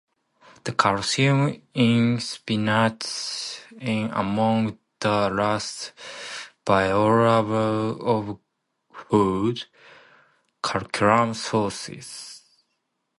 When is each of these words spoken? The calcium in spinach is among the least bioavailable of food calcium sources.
The 0.63 0.73
calcium 0.73 1.61
in 1.75 2.19
spinach 2.21 3.03
is 3.03 4.09
among 4.13 4.79
the 4.99 5.29
least 5.29 5.93
bioavailable 6.65 8.01
of 8.03 8.39
food 8.91 9.65
calcium 10.63 11.35
sources. 11.35 12.41